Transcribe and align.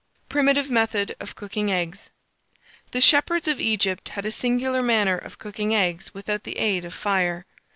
PRIMITIVE 0.29 0.67
METHOD 0.71 1.15
OF 1.19 1.35
COOKING 1.35 1.69
EGGS. 1.71 2.09
The 2.89 3.01
shepherds 3.01 3.47
of 3.47 3.59
Egypt 3.59 4.09
had 4.09 4.25
a 4.25 4.31
singular 4.31 4.81
manner 4.81 5.15
of 5.15 5.37
cooking 5.37 5.75
eggs 5.75 6.11
without 6.11 6.43
the 6.43 6.57
aid 6.57 6.85
of 6.85 6.95
fire. 6.95 7.45